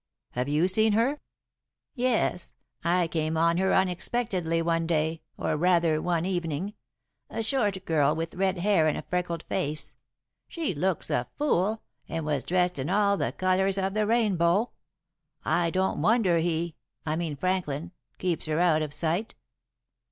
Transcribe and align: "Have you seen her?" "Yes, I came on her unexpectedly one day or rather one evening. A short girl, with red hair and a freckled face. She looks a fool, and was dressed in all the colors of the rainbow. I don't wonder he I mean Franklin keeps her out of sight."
"Have 0.31 0.49
you 0.49 0.67
seen 0.67 0.93
her?" 0.93 1.21
"Yes, 1.93 2.55
I 2.83 3.07
came 3.07 3.37
on 3.37 3.57
her 3.57 3.71
unexpectedly 3.71 4.59
one 4.59 4.87
day 4.87 5.21
or 5.37 5.55
rather 5.55 6.01
one 6.01 6.25
evening. 6.25 6.73
A 7.29 7.43
short 7.43 7.85
girl, 7.85 8.15
with 8.15 8.33
red 8.33 8.57
hair 8.57 8.87
and 8.87 8.97
a 8.97 9.03
freckled 9.03 9.43
face. 9.43 9.95
She 10.47 10.73
looks 10.73 11.11
a 11.11 11.27
fool, 11.37 11.83
and 12.09 12.25
was 12.25 12.45
dressed 12.45 12.79
in 12.79 12.89
all 12.89 13.15
the 13.15 13.31
colors 13.33 13.77
of 13.77 13.93
the 13.93 14.07
rainbow. 14.07 14.71
I 15.45 15.69
don't 15.69 16.01
wonder 16.01 16.39
he 16.39 16.73
I 17.05 17.15
mean 17.15 17.35
Franklin 17.35 17.91
keeps 18.17 18.47
her 18.47 18.59
out 18.59 18.81
of 18.81 18.93
sight." 18.95 19.35